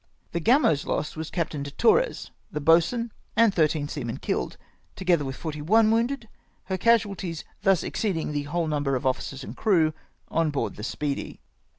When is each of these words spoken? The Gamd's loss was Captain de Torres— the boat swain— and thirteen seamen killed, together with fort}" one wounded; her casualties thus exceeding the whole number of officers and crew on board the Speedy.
The 0.31 0.41
Gamd's 0.41 0.87
loss 0.87 1.15
was 1.15 1.29
Captain 1.29 1.61
de 1.61 1.69
Torres— 1.69 2.31
the 2.51 2.59
boat 2.59 2.85
swain— 2.85 3.11
and 3.37 3.53
thirteen 3.53 3.87
seamen 3.87 4.17
killed, 4.17 4.57
together 4.95 5.23
with 5.23 5.35
fort}" 5.35 5.55
one 5.61 5.91
wounded; 5.91 6.27
her 6.63 6.77
casualties 6.79 7.43
thus 7.61 7.83
exceeding 7.83 8.31
the 8.31 8.41
whole 8.49 8.65
number 8.65 8.95
of 8.95 9.05
officers 9.05 9.43
and 9.43 9.55
crew 9.55 9.93
on 10.29 10.49
board 10.49 10.75
the 10.75 10.83
Speedy. 10.83 11.39